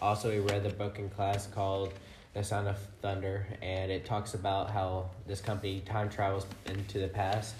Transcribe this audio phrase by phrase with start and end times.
[0.00, 1.92] Also, we read the book in class called
[2.32, 7.08] The Sound of Thunder, and it talks about how this company time travels into the
[7.08, 7.54] past.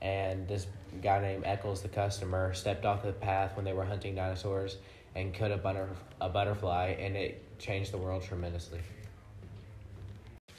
[0.00, 0.68] And this
[1.02, 4.76] guy named Eccles, the customer, stepped off the path when they were hunting dinosaurs
[5.16, 5.88] and killed a, butter-
[6.20, 8.80] a butterfly, and it changed the world tremendously.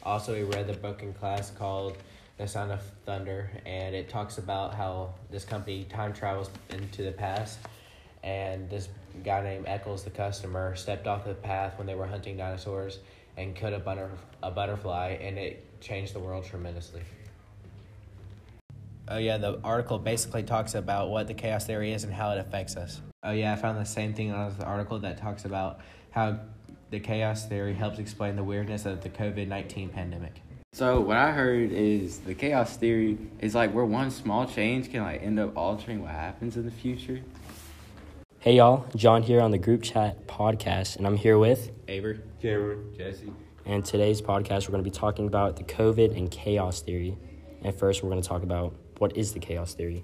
[0.04, 1.96] Also, we read the book in class called
[2.38, 7.14] The Sound of Thunder, and it talks about how this company time travels into the
[7.14, 7.60] past.
[8.24, 8.88] And this
[9.24, 13.00] guy named Eccles, the customer, stepped off the path when they were hunting dinosaurs
[13.38, 17.02] and killed a, butter- a butterfly, and it changed the world tremendously.
[19.10, 22.38] Oh, yeah, the article basically talks about what the chaos theory is and how it
[22.38, 23.02] affects us.
[23.22, 26.40] Oh, yeah, I found the same thing on the article that talks about how
[26.90, 30.42] the chaos theory helps explain the weirdness of the COVID 19 pandemic.
[30.74, 35.02] So what I heard is the chaos theory is like where one small change can
[35.02, 37.22] like end up altering what happens in the future.
[38.44, 42.20] Hey y'all, John here on the group chat podcast, and I'm here with Aber?
[42.42, 43.32] Cameron, Jesse.
[43.66, 47.18] and today's podcast we're going to be talking about the COVID and chaos theory.
[47.62, 50.04] And first, we're going to talk about what is the chaos theory.